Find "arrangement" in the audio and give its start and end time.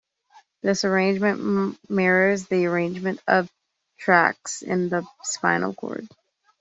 0.83-1.77, 2.65-3.19